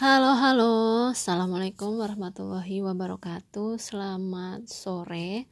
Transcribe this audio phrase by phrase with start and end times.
[0.00, 0.72] Halo, halo.
[1.12, 3.76] Assalamualaikum warahmatullahi wabarakatuh.
[3.76, 5.44] Selamat sore.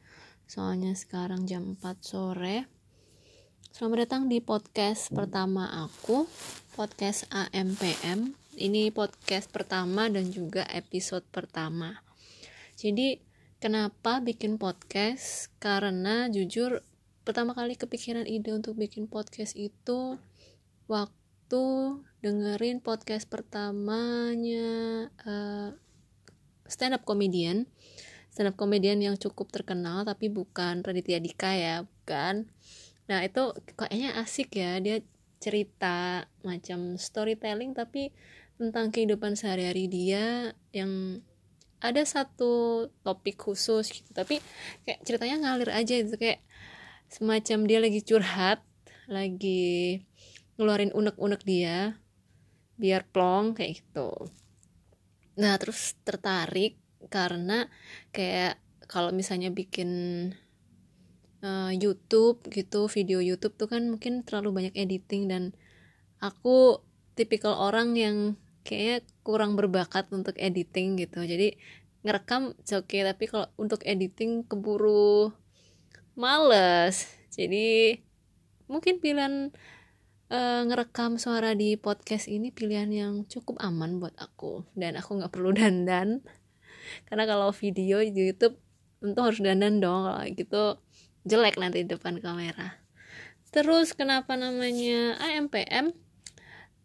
[0.49, 2.65] Soalnya sekarang jam 4 sore.
[3.69, 6.25] Selamat datang di podcast pertama aku,
[6.73, 8.33] podcast AMPM.
[8.57, 12.01] Ini podcast pertama dan juga episode pertama.
[12.73, 13.21] Jadi,
[13.61, 15.53] kenapa bikin podcast?
[15.61, 16.81] Karena jujur
[17.21, 20.17] pertama kali kepikiran ide untuk bikin podcast itu
[20.89, 21.18] waktu
[21.49, 24.69] waktu dengerin podcast pertamanya
[25.25, 25.73] uh,
[26.69, 27.65] stand up comedian.
[28.29, 32.45] Stand up comedian yang cukup terkenal tapi bukan Raditya Dika ya bukan.
[33.09, 35.01] Nah itu kayaknya asik ya dia
[35.41, 38.13] cerita macam storytelling tapi
[38.61, 41.25] tentang kehidupan sehari-hari dia yang
[41.81, 44.13] ada satu topik khusus gitu.
[44.13, 44.37] Tapi
[44.85, 46.45] kayak ceritanya ngalir aja itu kayak
[47.09, 48.61] semacam dia lagi curhat
[49.09, 50.05] lagi
[50.59, 51.95] ngeluarin unek-unek dia
[52.75, 54.11] biar plong kayak gitu.
[55.39, 56.75] Nah terus tertarik
[57.07, 57.71] karena
[58.11, 58.59] kayak
[58.91, 59.89] kalau misalnya bikin
[61.39, 65.55] uh, YouTube gitu video YouTube tuh kan mungkin terlalu banyak editing dan
[66.19, 66.83] aku
[67.15, 68.17] tipikal orang yang
[68.67, 71.23] kayaknya kurang berbakat untuk editing gitu.
[71.23, 71.55] Jadi
[72.03, 75.31] ngerekam oke okay tapi kalau untuk editing keburu
[76.19, 77.07] males.
[77.31, 77.95] Jadi
[78.67, 79.55] mungkin pilihan
[80.29, 84.65] uh, ngerekam suara di podcast ini pilihan yang cukup aman buat aku.
[84.77, 86.21] Dan aku nggak perlu dandan.
[87.09, 88.57] Karena kalau video di YouTube
[89.01, 90.07] tentu harus dandan dong.
[90.07, 90.63] Kalau gitu
[91.27, 92.79] jelek nanti di depan kamera.
[93.49, 95.91] Terus kenapa namanya AMPM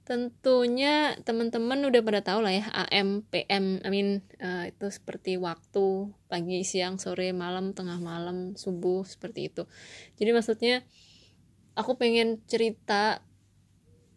[0.04, 6.60] tentunya teman-teman udah pada tahu lah ya AMPM I mean uh, itu seperti waktu pagi
[6.60, 9.64] siang sore malam tengah malam subuh seperti itu.
[10.20, 10.84] Jadi maksudnya
[11.72, 13.24] aku pengen cerita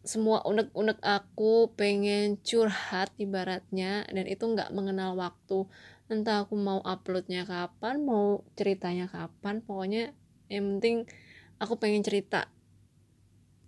[0.08, 5.67] semua unek-unek aku pengen curhat ibaratnya dan itu nggak mengenal waktu.
[6.08, 10.16] Entah aku mau uploadnya kapan mau ceritanya kapan pokoknya
[10.47, 11.04] yang penting
[11.59, 12.48] aku pengen cerita.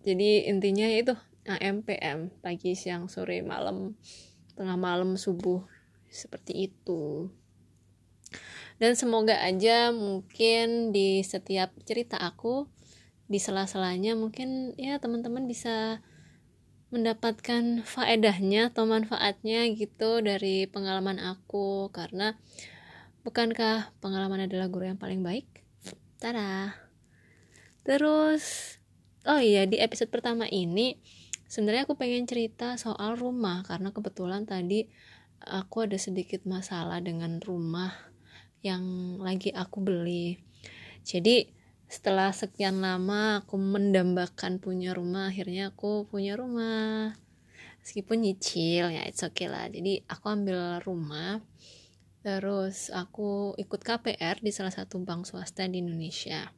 [0.07, 1.11] Jadi intinya itu
[1.43, 3.99] AMPM pagi siang sore malam
[4.55, 5.67] tengah malam subuh
[6.07, 7.27] seperti itu.
[8.79, 12.71] Dan semoga aja mungkin di setiap cerita aku
[13.27, 15.99] di sela-selanya mungkin ya teman-teman bisa
[16.89, 22.33] mendapatkan faedahnya atau manfaatnya gitu dari pengalaman aku karena
[23.21, 25.45] bukankah pengalaman adalah guru yang paling baik?
[26.17, 26.73] Tada.
[27.85, 28.77] Terus
[29.29, 30.97] oh iya di episode pertama ini
[31.45, 34.89] sebenarnya aku pengen cerita soal rumah karena kebetulan tadi
[35.45, 37.93] aku ada sedikit masalah dengan rumah
[38.65, 40.41] yang lagi aku beli.
[41.05, 41.58] Jadi
[41.89, 47.17] setelah sekian lama aku mendambakan punya rumah akhirnya aku punya rumah.
[47.81, 49.65] Meskipun nyicil ya it's okay lah.
[49.65, 51.41] Jadi aku ambil rumah
[52.21, 56.53] terus aku ikut KPR di salah satu bank swasta di Indonesia.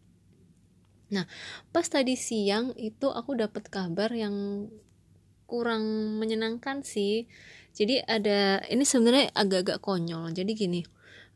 [1.16, 1.24] Nah
[1.72, 4.68] pas tadi siang itu aku dapat kabar yang
[5.48, 7.32] kurang menyenangkan sih.
[7.72, 10.36] Jadi ada ini sebenarnya agak-agak konyol.
[10.36, 10.84] Jadi gini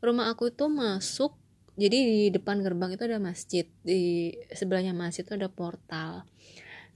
[0.04, 1.32] rumah aku itu masuk
[1.76, 6.24] jadi di depan gerbang itu ada masjid di sebelahnya masjid itu ada portal.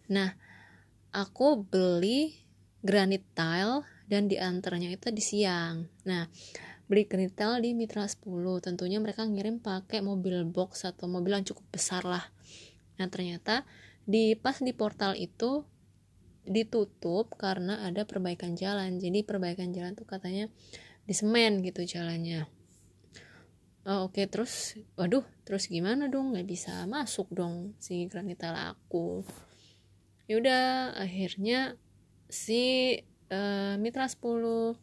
[0.08, 0.32] Nah
[1.12, 2.40] aku beli
[2.80, 5.84] granit tile dan di antaranya itu di siang.
[6.08, 6.24] Nah
[6.88, 8.24] beli granit tile di Mitra 10
[8.64, 12.24] tentunya mereka ngirim pakai mobil box atau mobil yang cukup besar lah.
[12.96, 13.68] Nah ternyata
[14.08, 15.60] di pas di portal itu
[16.48, 18.96] ditutup karena ada perbaikan jalan.
[18.96, 20.48] Jadi perbaikan jalan tuh katanya
[21.04, 22.59] di semen gitu jalannya
[23.88, 24.26] oh, oke okay.
[24.28, 26.34] terus waduh terus gimana dong?
[26.34, 29.24] Nggak bisa masuk dong si granita laku.
[30.30, 31.74] Yaudah akhirnya
[32.30, 32.94] si
[33.34, 34.78] uh, mitra 10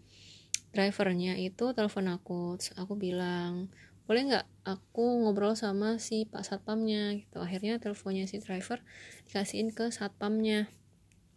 [0.75, 2.59] drivernya itu telepon aku.
[2.59, 3.71] Terus aku bilang
[4.07, 7.15] boleh nggak aku ngobrol sama si pak satpamnya?
[7.15, 7.37] Gitu.
[7.39, 8.83] Akhirnya teleponnya si driver
[9.27, 10.67] dikasihin ke satpamnya.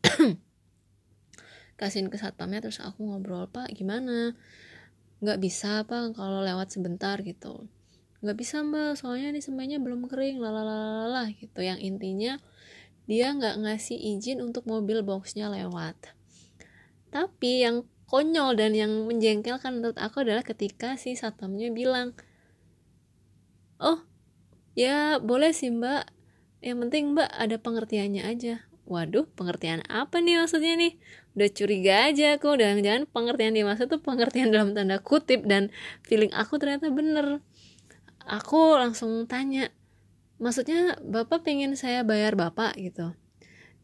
[1.81, 4.37] Kasihin ke satpamnya terus aku ngobrol pak gimana
[5.21, 7.69] nggak bisa apa kalau lewat sebentar gitu.
[8.25, 11.61] Nggak bisa mbak soalnya ini semuanya belum kering lalalala gitu.
[11.61, 12.33] Yang intinya
[13.05, 16.17] dia nggak ngasih izin untuk mobil boxnya lewat.
[17.13, 22.17] Tapi yang konyol dan yang menjengkelkan menurut aku adalah ketika si satpamnya bilang
[23.79, 24.05] oh
[24.73, 26.09] ya boleh sih mbak.
[26.61, 30.99] Yang penting mbak ada pengertiannya aja waduh pengertian apa nih maksudnya nih?
[31.39, 35.71] Udah curiga aja aku dan jangan pengertian dimaksud tuh pengertian dalam tanda kutip dan
[36.03, 37.39] feeling aku ternyata bener.
[38.27, 39.71] Aku langsung tanya
[40.43, 42.75] maksudnya bapak pengen saya bayar bapak?
[42.83, 43.15] gitu.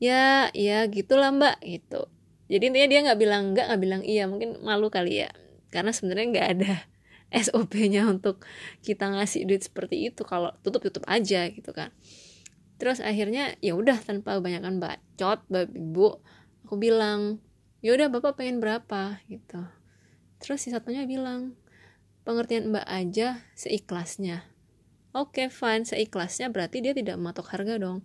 [0.02, 2.10] Ya ya gitulah mbak gitu.
[2.50, 5.30] Jadi intinya dia nggak bilang enggak nggak bilang iya mungkin malu kali ya.
[5.70, 6.74] Karena sebenarnya nggak ada
[7.46, 8.42] SOP-nya untuk
[8.82, 11.94] kita ngasih duit seperti itu kalau tutup tutup aja gitu kan
[12.76, 16.20] terus akhirnya ya udah tanpa kebanyakan bacot bapak ibu
[16.66, 17.40] aku bilang
[17.86, 19.22] ya udah bapak pengen berapa?
[19.30, 19.62] Gitu.
[20.42, 21.54] Terus si satunya bilang
[22.26, 24.42] pengertian mbak aja seikhlasnya.
[25.16, 28.02] Oke okay, fine seikhlasnya berarti dia tidak mematok harga dong.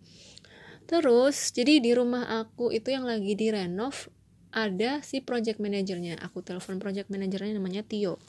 [0.86, 4.14] Terus jadi di rumah aku itu yang lagi direnov
[4.54, 6.22] ada si project manajernya.
[6.22, 8.22] Aku telepon project manajernya namanya Tio.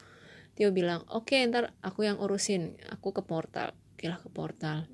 [0.56, 2.81] Tio bilang oke okay, ntar aku yang urusin.
[2.89, 3.77] Aku ke portal.
[3.94, 4.89] Oke ke portal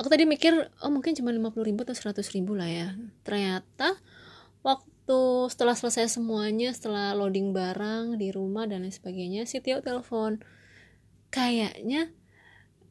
[0.00, 2.96] aku tadi mikir oh mungkin cuma 50 ribu atau 100 ribu lah ya.
[3.20, 4.00] Ternyata
[4.64, 5.20] waktu
[5.52, 10.40] setelah selesai semuanya setelah loading barang di rumah dan lain sebagainya si Tio telepon.
[11.28, 12.08] Kayaknya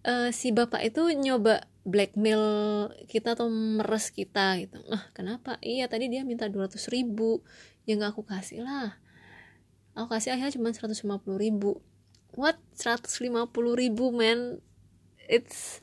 [0.06, 2.46] uh, si bapak itu nyoba blackmail
[3.10, 4.78] kita atau meres kita gitu.
[4.94, 5.58] Ah kenapa?
[5.66, 7.42] Iya tadi dia minta 200 ribu.
[7.90, 9.02] Ya nggak aku kasih lah.
[9.98, 11.82] Aku kasih akhirnya cuma 150 ribu.
[12.38, 12.62] What?
[12.78, 14.62] 150 ribu man?
[15.26, 15.82] It's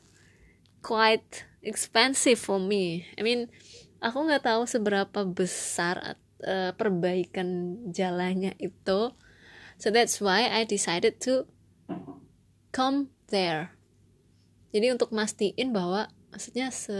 [0.86, 3.02] quite expensive for me.
[3.18, 3.50] I mean,
[3.98, 6.14] aku nggak tahu seberapa besar
[6.46, 9.10] uh, perbaikan jalannya itu.
[9.82, 11.50] So that's why I decided to
[12.70, 13.74] come there.
[14.70, 16.94] Jadi untuk mastiin bahwa maksudnya se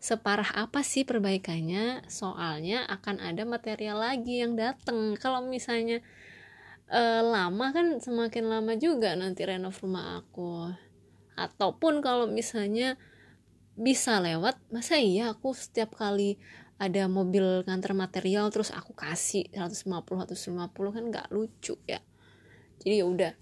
[0.00, 6.00] separah apa sih perbaikannya soalnya akan ada material lagi yang datang kalau misalnya
[6.88, 10.72] uh, lama kan semakin lama juga nanti renov rumah aku
[11.40, 13.00] ataupun kalau misalnya
[13.80, 16.36] bisa lewat masa iya aku setiap kali
[16.76, 22.00] ada mobil nganter material terus aku kasih 150 150 kan nggak lucu ya.
[22.80, 23.32] Jadi ya udah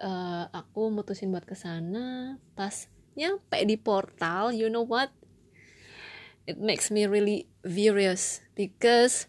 [0.00, 5.12] uh, aku mutusin buat ke sana pas nyampe di portal you know what?
[6.48, 9.28] It makes me really furious because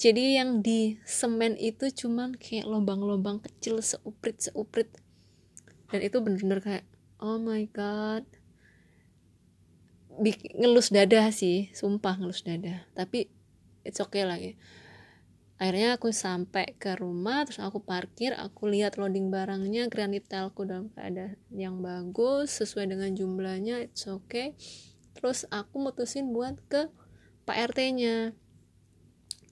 [0.00, 4.90] jadi yang di semen itu cuman kayak lubang-lubang kecil seuprit seuprit
[5.94, 6.89] dan itu bener-bener kayak
[7.20, 8.24] oh my god.
[10.20, 13.30] Bik ngelus dada sih sumpah ngelus dada tapi
[13.86, 14.60] it's okay lagi
[15.60, 21.36] akhirnya aku sampai ke rumah terus aku parkir aku lihat loading barangnya granitelku dalam keadaan
[21.52, 24.56] yang bagus sesuai dengan jumlahnya it's okay.
[25.12, 26.88] Terus aku mutusin buat ke
[27.44, 28.32] Pak RT nya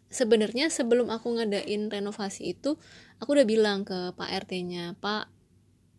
[0.08, 2.80] sebenarnya sebelum aku ngadain renovasi itu
[3.20, 5.28] aku udah bilang ke Pak RT nya Pak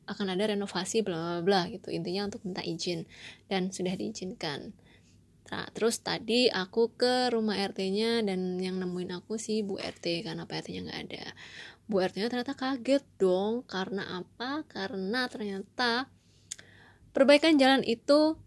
[0.09, 1.93] akan ada renovasi bla bla bla gitu.
[1.93, 3.05] Intinya untuk minta izin.
[3.45, 4.73] Dan sudah diizinkan.
[5.49, 10.45] Nah, terus tadi aku ke rumah RT-nya dan yang nemuin aku sih Bu RT karena
[10.45, 11.25] Pak RT-nya nggak ada.
[11.89, 13.65] Bu RT-nya ternyata kaget dong.
[13.65, 14.65] Karena apa?
[14.69, 16.05] Karena ternyata
[17.13, 18.37] perbaikan jalan itu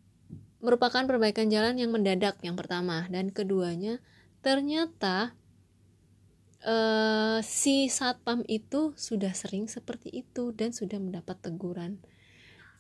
[0.63, 3.11] merupakan perbaikan jalan yang mendadak yang pertama.
[3.11, 3.99] Dan keduanya
[4.47, 5.35] ternyata
[6.67, 11.99] uh, si satpam itu sudah sering seperti itu dan sudah mendapat teguran.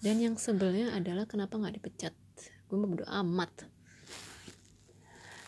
[0.02, 2.14] Dan yang sebelnya adalah kenapa nggak dipecat?
[2.67, 3.70] Gue bodo amat.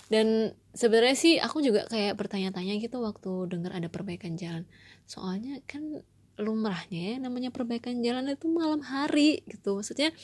[0.06, 4.62] Dan sebenarnya sih aku juga kayak bertanya-tanya gitu waktu dengar ada perbaikan jalan.
[5.10, 6.04] Soalnya kan
[6.38, 9.74] lumrahnya ya namanya perbaikan jalan itu malam hari gitu.
[9.80, 10.14] Maksudnya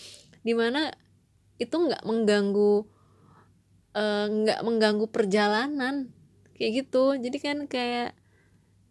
[0.46, 0.94] di mana
[1.58, 2.74] itu nggak mengganggu
[3.98, 6.08] eh, nggak uh, mengganggu perjalanan
[6.60, 7.16] kayak gitu.
[7.16, 8.12] Jadi kan kayak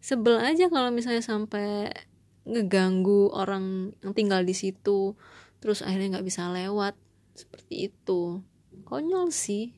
[0.02, 1.94] sebel aja kalau misalnya sampai
[2.42, 5.14] ngeganggu orang yang tinggal di situ
[5.62, 6.98] terus akhirnya nggak bisa lewat.
[7.38, 8.42] Seperti itu.
[8.82, 9.70] Konyol sih.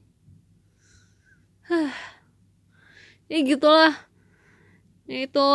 [1.69, 1.93] Hah.
[3.29, 3.93] ya gitulah.
[5.05, 5.49] Ya, itu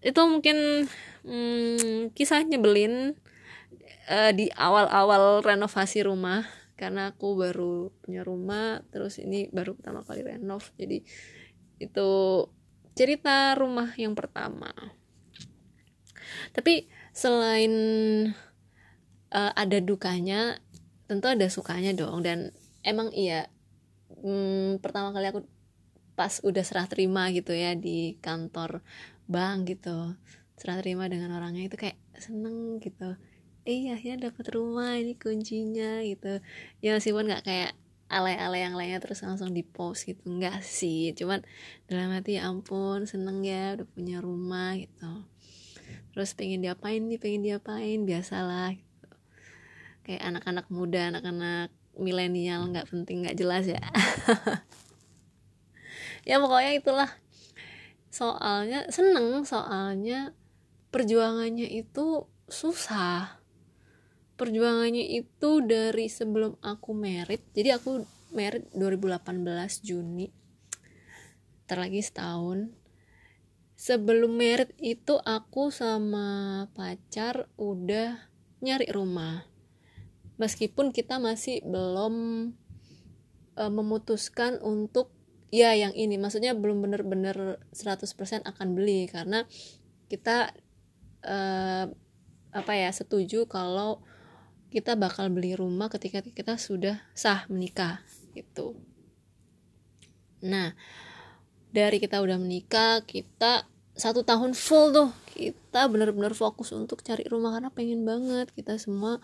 [0.00, 0.88] itu mungkin
[1.28, 3.20] hmm, kisah nyebelin
[4.08, 6.48] uh, di awal-awal renovasi rumah.
[6.80, 10.72] Karena aku baru punya rumah terus ini baru pertama kali renov.
[10.80, 11.04] Jadi
[11.80, 12.10] itu
[12.94, 14.70] cerita rumah yang pertama.
[16.52, 17.72] Tapi selain
[19.32, 20.60] uh, ada dukanya
[21.08, 22.22] tentu ada sukanya dong.
[22.22, 22.52] Dan
[22.84, 23.48] emang iya
[24.20, 25.42] hmm, pertama kali aku
[26.14, 28.84] pas udah serah terima gitu ya di kantor
[29.24, 30.12] bank gitu
[30.60, 33.16] serah terima dengan orangnya itu kayak seneng gitu.
[33.64, 36.44] Iya ya dapat rumah ini kuncinya gitu.
[36.84, 37.72] Ya meskipun nggak kayak
[38.10, 40.20] alay-alay yang lainnya terus langsung di post gitu.
[40.26, 41.40] Enggak sih cuman
[41.86, 45.24] dalam hati ya ampun seneng ya udah punya rumah gitu.
[46.12, 48.02] Terus pengen diapain nih pengen diapain?
[48.02, 49.08] Biasalah gitu.
[50.04, 53.80] kayak anak-anak muda anak-anak milenial nggak penting nggak jelas ya.
[56.28, 57.10] Ya pokoknya itulah.
[58.12, 60.36] Soalnya seneng soalnya
[60.92, 63.39] perjuangannya itu susah
[64.40, 67.44] perjuangannya itu dari sebelum aku merit.
[67.52, 68.00] Jadi aku
[68.32, 70.32] merit 2018 Juni.
[71.68, 72.72] Bentar lagi setahun.
[73.76, 78.16] Sebelum merit itu aku sama pacar udah
[78.64, 79.44] nyari rumah.
[80.40, 82.14] Meskipun kita masih belum
[83.60, 85.12] e, memutuskan untuk
[85.52, 86.16] ya yang ini.
[86.16, 89.04] Maksudnya belum bener-bener 100% akan beli.
[89.04, 89.44] Karena
[90.08, 90.56] kita
[91.20, 91.36] e,
[92.50, 94.00] apa ya setuju kalau
[94.70, 98.00] kita bakal beli rumah ketika kita sudah sah menikah
[98.32, 98.78] gitu.
[100.46, 100.72] Nah
[101.70, 107.54] dari kita udah menikah kita satu tahun full tuh kita benar-benar fokus untuk cari rumah
[107.58, 109.20] karena pengen banget kita semua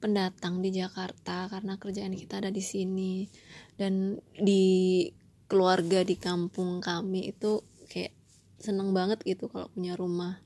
[0.00, 3.28] pendatang di Jakarta karena kerjaan kita ada di sini.
[3.76, 5.06] Dan di
[5.46, 8.16] keluarga di kampung kami itu kayak
[8.60, 10.40] seneng banget gitu kalau punya rumah.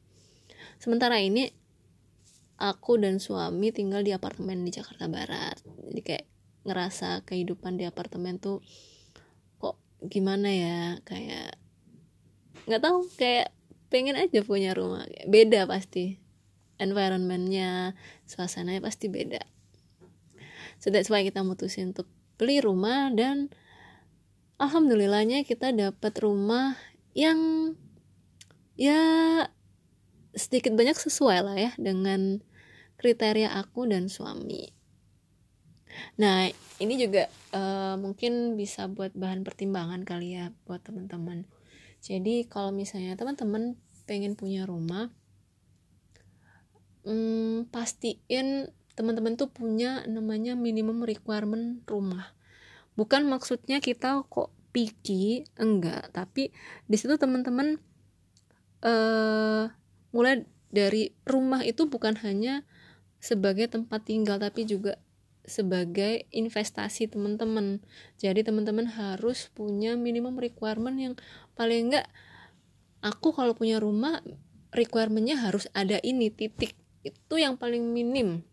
[0.82, 1.48] Sementara ini
[2.58, 5.58] aku dan suami tinggal di apartemen di Jakarta Barat.
[5.62, 6.26] Jadi kayak
[6.64, 8.62] ngerasa kehidupan di apartemen tuh
[10.04, 10.80] gimana ya?
[11.04, 11.56] Kayak
[12.68, 13.52] nggak tahu kayak
[13.88, 15.04] pengen aja punya rumah.
[15.28, 16.20] Beda pasti.
[16.74, 17.94] Environmentnya
[18.26, 19.40] suasananya pasti beda.
[20.82, 23.54] So that's why kita mutusin untuk beli rumah dan
[24.58, 26.74] alhamdulillahnya kita dapat rumah
[27.14, 27.72] yang
[28.74, 29.46] ya
[30.34, 32.42] sedikit banyak sesuai lah ya dengan
[32.98, 34.74] kriteria aku dan suami
[36.18, 36.50] Nah,
[36.82, 41.46] ini juga uh, mungkin bisa buat bahan pertimbangan kali ya buat teman-teman.
[42.02, 45.08] Jadi kalau misalnya teman-teman pengen punya rumah,
[47.08, 52.36] hmm, pastiin teman-teman tuh punya namanya minimum requirement rumah.
[52.94, 56.50] Bukan maksudnya kita kok picky, enggak, tapi
[56.86, 57.78] di situ teman-teman
[58.82, 59.70] uh,
[60.14, 62.62] mulai dari rumah itu bukan hanya
[63.18, 64.96] sebagai tempat tinggal tapi juga
[65.44, 67.84] sebagai investasi teman-teman.
[68.16, 71.14] Jadi teman-teman harus punya minimum requirement yang
[71.52, 72.08] paling enggak
[73.04, 74.24] aku kalau punya rumah
[74.72, 76.72] requirementnya harus ada ini titik
[77.04, 78.46] itu yang paling minim.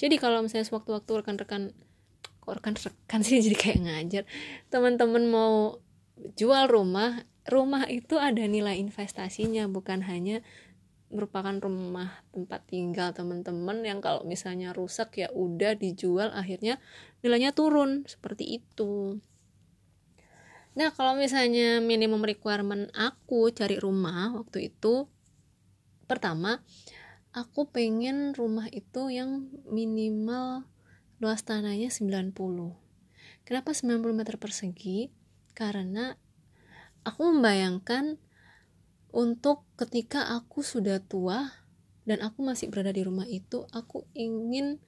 [0.00, 1.76] Jadi kalau misalnya sewaktu-waktu rekan-rekan
[2.40, 4.22] kok rekan-rekan sih jadi kayak ngajar
[4.72, 5.78] teman-teman mau
[6.40, 10.44] jual rumah rumah itu ada nilai investasinya bukan hanya
[11.10, 16.78] merupakan rumah tempat tinggal teman-teman yang kalau misalnya rusak ya udah dijual akhirnya
[17.26, 19.18] nilainya turun seperti itu.
[20.78, 25.10] Nah, kalau misalnya minimum requirement aku cari rumah waktu itu
[26.06, 26.62] pertama
[27.34, 30.62] aku pengen rumah itu yang minimal
[31.18, 32.30] luas tanahnya 90.
[33.42, 35.10] Kenapa 90 meter persegi?
[35.58, 36.14] Karena
[37.04, 38.20] aku membayangkan
[39.10, 41.50] untuk ketika aku sudah tua
[42.06, 44.78] dan aku masih berada di rumah itu aku ingin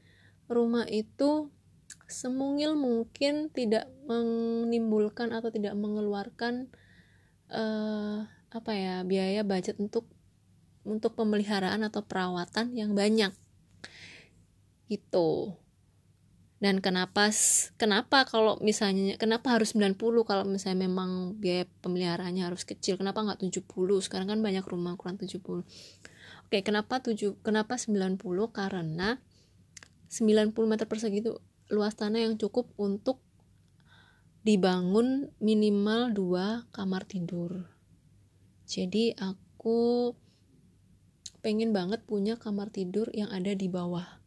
[0.47, 1.51] rumah itu
[2.09, 6.69] semungil mungkin tidak menimbulkan atau tidak mengeluarkan
[7.53, 10.09] uh, apa ya biaya budget untuk
[10.83, 13.33] untuk pemeliharaan atau perawatan yang banyak.
[14.91, 15.62] Gitu
[16.63, 17.27] dan kenapa
[17.75, 22.95] kenapa kalau misalnya kenapa harus 90 kalau misalnya memang biaya pemeliharaannya harus kecil?
[22.95, 23.67] Kenapa nggak 70
[23.99, 28.23] sekarang kan banyak rumah ukuran 70 oke kenapa 7 kenapa 90
[28.55, 29.19] karena
[30.07, 31.35] 90 meter persegi itu
[31.73, 33.19] luas tanah yang cukup untuk
[34.45, 37.65] dibangun minimal dua kamar tidur.
[38.69, 40.13] Jadi aku
[41.41, 44.21] pengen banget punya kamar tidur yang ada di bawah.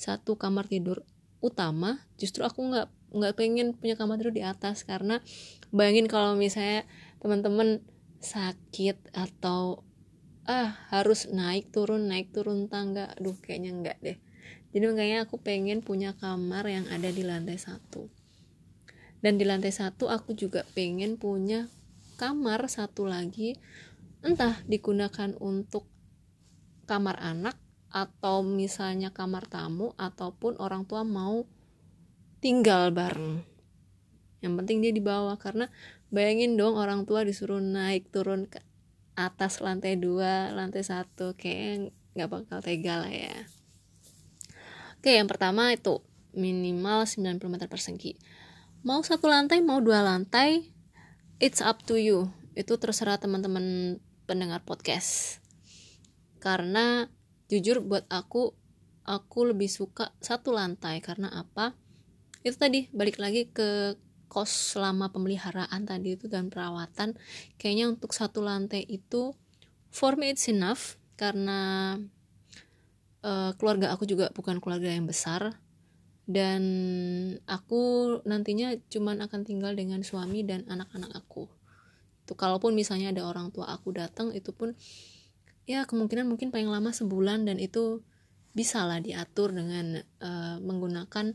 [0.00, 1.04] Satu kamar tidur
[1.42, 4.86] utama justru aku nggak nggak pengen punya kamar tidur di atas.
[4.88, 5.20] Karena
[5.74, 6.88] bayangin kalau misalnya
[7.20, 7.84] teman-teman
[8.22, 9.84] sakit atau
[10.42, 14.18] ah harus naik turun naik turun tangga aduh kayaknya enggak deh.
[14.72, 18.08] Jadi makanya aku pengen punya kamar yang ada di lantai satu.
[19.20, 21.68] Dan di lantai satu aku juga pengen punya
[22.16, 23.60] kamar satu lagi.
[24.24, 25.86] Entah digunakan untuk
[26.88, 27.58] kamar anak
[27.92, 31.44] atau misalnya kamar tamu ataupun orang tua mau
[32.40, 33.44] tinggal bareng.
[34.42, 35.68] Yang penting dia di bawah karena
[36.08, 38.58] bayangin dong orang tua disuruh naik turun ke
[39.12, 43.36] atas lantai dua lantai satu kayak nggak bakal tega lah ya.
[44.98, 46.00] Oke yang pertama itu
[46.32, 48.16] minimal 90 meter persegi.
[48.82, 50.72] Mau satu lantai mau dua lantai
[51.38, 52.32] it's up to you.
[52.58, 55.38] Itu terserah teman-teman pendengar podcast.
[56.42, 57.06] Karena
[57.52, 58.56] jujur buat aku
[59.04, 61.04] aku lebih suka satu lantai.
[61.04, 61.76] Karena apa?
[62.40, 64.00] Itu tadi balik lagi ke
[64.32, 67.12] kos selama pemeliharaan tadi itu dan perawatan.
[67.60, 69.36] Kayaknya untuk satu lantai itu
[69.92, 70.96] for me it's enough.
[71.20, 71.94] Karena
[73.20, 75.60] uh, keluarga aku juga bukan keluarga yang besar.
[76.24, 76.62] Dan
[77.44, 81.50] aku nantinya cuman akan tinggal dengan suami dan anak-anak aku.
[82.22, 84.72] Gitu kalaupun misalnya ada orang tua aku datang itu pun
[85.68, 88.02] ya kemungkinan mungkin paling lama sebulan dan itu
[88.52, 91.32] bisa lah diatur dengan uh, menggunakan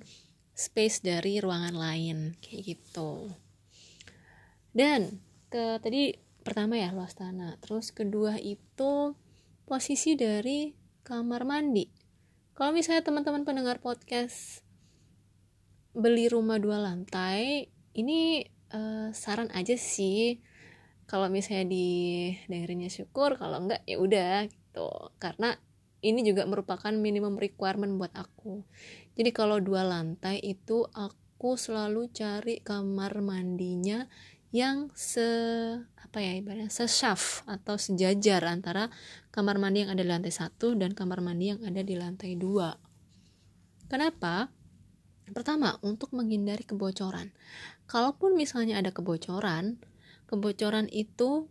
[0.57, 3.34] space dari ruangan lain kayak gitu.
[4.74, 6.13] Dan ke tadi
[6.46, 7.57] pertama ya luas tanah.
[7.62, 9.17] Terus kedua itu
[9.65, 11.89] posisi dari kamar mandi.
[12.53, 14.62] Kalau misalnya teman-teman pendengar podcast
[15.98, 20.38] beli rumah dua lantai ini uh, saran aja sih
[21.07, 21.87] kalau misalnya di
[22.51, 24.91] dengerinnya syukur kalau enggak ya udah gitu.
[25.17, 25.55] Karena
[26.03, 28.61] ini juga merupakan minimum requirement buat aku.
[29.17, 34.05] Jadi kalau dua lantai itu aku selalu cari kamar mandinya
[34.51, 35.27] yang se
[35.99, 38.87] apa ya ibaratnya sesaf atau sejajar antara
[39.27, 42.71] kamar mandi yang ada di lantai satu dan kamar mandi yang ada di lantai dua.
[43.91, 44.51] Kenapa?
[45.27, 47.35] Pertama untuk menghindari kebocoran.
[47.91, 49.79] Kalaupun misalnya ada kebocoran
[50.27, 51.48] kebocoran itu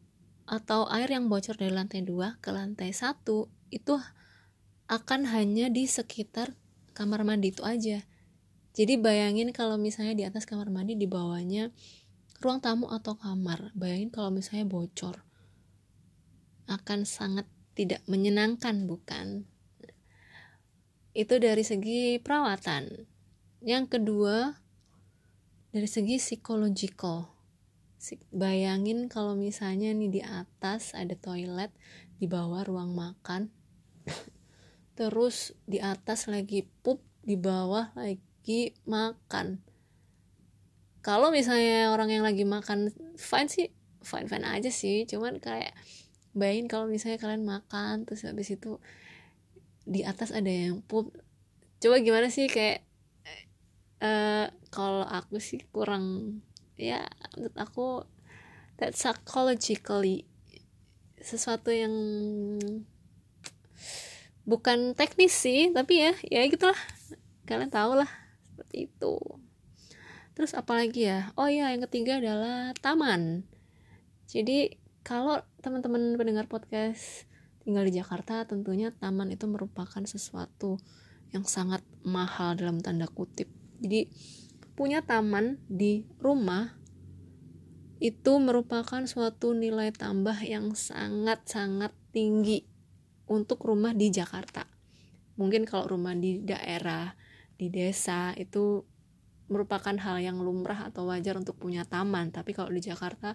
[0.46, 3.26] atau air yang bocor dari lantai 2 ke lantai 1
[3.74, 3.94] itu
[4.86, 6.54] akan hanya di sekitar
[6.94, 8.06] kamar mandi itu aja.
[8.76, 11.74] Jadi bayangin kalau misalnya di atas kamar mandi di bawahnya
[12.38, 13.74] ruang tamu atau kamar.
[13.74, 15.26] Bayangin kalau misalnya bocor.
[16.70, 19.48] Akan sangat tidak menyenangkan bukan?
[21.16, 23.08] Itu dari segi perawatan.
[23.64, 24.60] Yang kedua
[25.72, 27.35] dari segi psikologikal
[28.30, 31.72] bayangin kalau misalnya nih di atas ada toilet
[32.16, 33.52] di bawah ruang makan.
[34.98, 39.60] Terus di atas lagi pup di bawah lagi makan.
[41.04, 43.68] Kalau misalnya orang yang lagi makan fine sih
[44.02, 45.04] fine fine aja sih.
[45.04, 45.74] Cuman kayak
[46.36, 48.78] bayangin kalau misalnya kalian makan terus habis itu
[49.86, 51.12] di atas ada yang pup.
[51.78, 52.86] Coba gimana sih kayak
[54.02, 56.38] uh, kalau aku sih kurang
[56.76, 57.88] ya menurut aku
[58.76, 60.28] that psychologically
[61.20, 61.92] sesuatu yang
[64.46, 66.78] bukan teknis sih tapi ya ya gitulah.
[67.46, 68.10] Kalian tahu lah
[68.46, 69.16] seperti itu.
[70.36, 71.32] Terus apalagi ya?
[71.34, 73.48] Oh ya yang ketiga adalah taman.
[74.28, 77.24] Jadi kalau teman-teman pendengar podcast
[77.62, 80.78] tinggal di Jakarta tentunya taman itu merupakan sesuatu
[81.34, 83.50] yang sangat mahal dalam tanda kutip.
[83.82, 84.10] Jadi
[84.76, 86.76] punya taman di rumah
[87.96, 92.68] itu merupakan suatu nilai tambah yang sangat-sangat tinggi
[93.24, 94.68] untuk rumah di Jakarta.
[95.40, 97.16] Mungkin kalau rumah di daerah,
[97.56, 98.84] di desa itu
[99.48, 103.32] merupakan hal yang lumrah atau wajar untuk punya taman, tapi kalau di Jakarta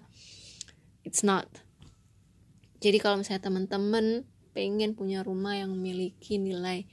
[1.02, 1.50] it's not.
[2.78, 6.86] Jadi kalau misalnya teman-teman pengen punya rumah yang memiliki nilai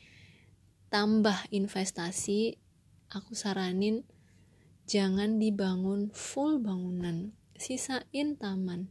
[0.90, 2.58] tambah investasi,
[3.14, 4.06] aku saranin
[4.90, 8.90] jangan dibangun full bangunan sisain taman.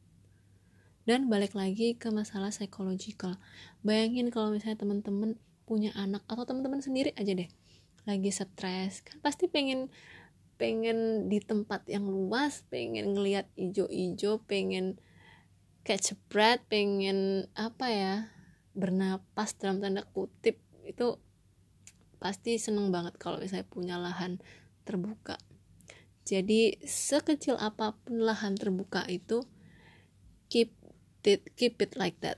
[1.03, 3.41] Dan balik lagi ke masalah psychological.
[3.83, 5.35] Bayangin kalau misalnya teman-teman
[5.67, 7.51] punya anak atau teman-teman sendiri aja deh
[8.09, 9.93] lagi stres kan pasti pengen
[10.57, 14.97] pengen di tempat yang luas pengen ngelihat ijo-ijo pengen
[15.85, 18.15] catch breath pengen apa ya
[18.79, 20.63] bernapas dalam tanda kutip.
[20.87, 21.19] Itu
[22.23, 24.39] pasti seneng banget kalau misalnya punya lahan
[24.87, 25.39] terbuka
[26.29, 29.49] jadi sekecil apa pun lahan terbuka itu
[30.53, 30.77] keep
[31.25, 32.37] it keep it like that.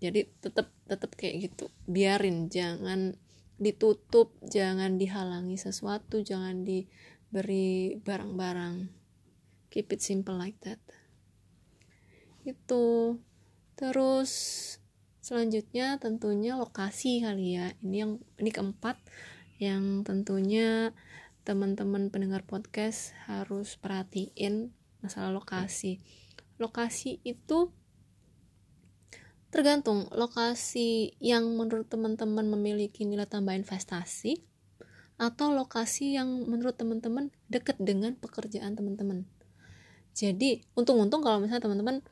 [0.00, 1.68] Jadi tetap tetap kayak gitu.
[1.84, 3.20] Biarin jangan
[3.60, 8.88] ditutup, jangan dihalangi sesuatu, jangan diberi barang-barang.
[9.68, 10.80] Keep it simple like that.
[12.48, 13.20] Itu.
[13.76, 14.32] Terus
[15.20, 17.76] selanjutnya tentunya lokasi kali ya.
[17.84, 18.96] Ini yang ini keempat
[19.60, 20.96] yang tentunya
[21.46, 26.02] teman-teman pendengar podcast harus perhatiin masalah lokasi.
[26.58, 27.70] Lokasi itu
[29.54, 34.42] tergantung lokasi yang menurut teman-teman memiliki nilai tambah investasi
[35.22, 39.24] atau lokasi yang menurut teman-teman dekat dengan pekerjaan teman-teman.
[40.18, 42.02] Jadi, untung-untung kalau misalnya teman-teman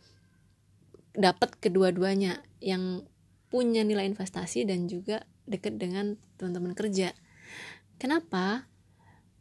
[1.19, 3.03] dapat kedua-duanya yang
[3.51, 7.13] punya nilai investasi dan juga dekat dengan teman-teman kerja.
[7.99, 8.71] Kenapa?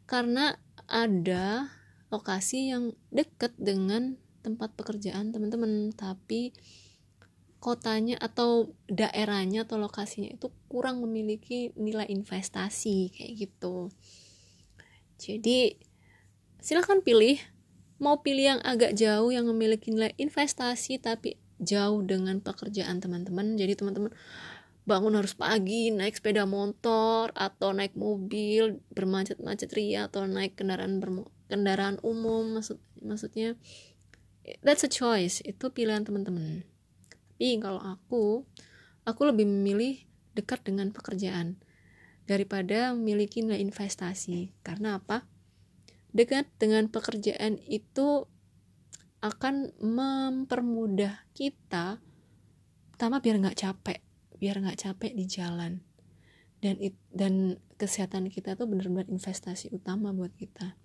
[0.04, 1.72] Karena ada
[2.12, 6.52] lokasi yang dekat dengan tempat pekerjaan teman-teman tapi
[7.64, 13.88] kotanya atau daerahnya atau lokasinya itu kurang memiliki nilai investasi kayak gitu.
[15.16, 15.80] Jadi
[16.60, 17.40] silahkan pilih.
[17.96, 23.56] Mau pilih yang agak jauh yang memiliki nilai investasi tapi jauh dengan pekerjaan teman-teman.
[23.56, 24.12] Jadi teman-teman
[24.84, 31.00] bangun harus pagi naik sepeda motor atau naik mobil bermacet-macet ria atau naik kendaraan
[31.48, 33.56] kendaraan umum maksud maksudnya
[34.60, 36.68] that's a choice itu pilihan teman-teman.
[37.08, 38.44] Tapi kalau aku
[39.08, 40.04] aku lebih memilih
[40.36, 41.56] dekat dengan pekerjaan
[42.28, 44.52] daripada memiliki nilai investasi.
[44.60, 45.24] Karena apa?
[46.14, 48.28] Dekat dengan pekerjaan itu
[49.24, 51.96] akan mempermudah kita
[52.92, 53.98] pertama biar nggak capek
[54.44, 55.80] biar nggak capek di jalan.
[56.60, 60.76] Dan it, dan kesehatan kita tuh benar-benar investasi utama buat kita.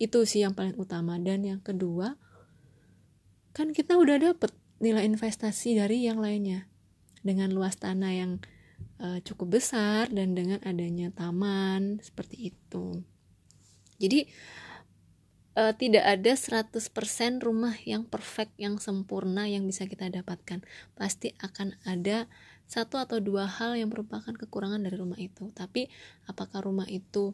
[0.00, 1.20] Itu sih yang paling utama.
[1.20, 2.16] Dan yang kedua
[3.52, 6.64] kan kita udah dapet nilai investasi dari yang lainnya.
[7.20, 8.32] Dengan luas tanah yang
[9.04, 13.04] uh, cukup besar dan dengan adanya taman seperti itu.
[14.00, 14.28] Jadi
[15.56, 16.76] uh, tidak ada 100%
[17.40, 20.62] rumah yang perfect, yang sempurna yang bisa kita dapatkan.
[20.94, 22.28] Pasti akan ada
[22.68, 25.50] satu atau dua hal yang merupakan kekurangan dari rumah itu.
[25.56, 25.88] Tapi
[26.28, 27.32] apakah rumah itu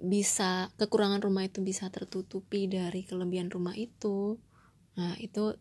[0.00, 4.36] bisa kekurangan rumah itu bisa tertutupi dari kelebihan rumah itu?
[5.00, 5.56] Nah, itu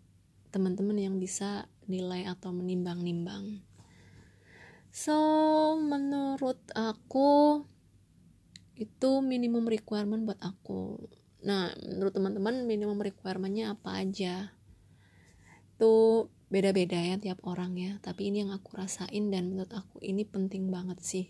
[0.49, 3.63] teman-teman yang bisa nilai atau menimbang-nimbang.
[4.89, 5.13] So,
[5.77, 7.61] menurut aku
[8.73, 10.97] itu minimum requirement buat aku.
[11.45, 14.51] Nah, menurut teman-teman minimum requirementnya apa aja?
[15.75, 17.97] Itu beda-beda ya tiap orang ya.
[18.03, 21.27] Tapi ini yang aku rasain dan menurut aku ini penting banget sih.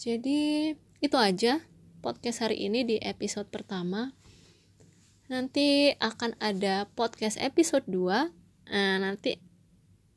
[0.00, 1.64] Jadi, itu aja
[2.00, 4.12] podcast hari ini di episode pertama
[5.28, 8.28] nanti akan ada podcast episode 2
[8.68, 9.40] nah, nanti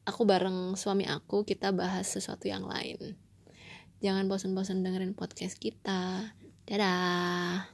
[0.04, 3.20] aku bareng suami aku kita bahas sesuatu yang lain
[4.04, 6.36] jangan bosan-bosan dengerin podcast kita
[6.68, 7.73] dadah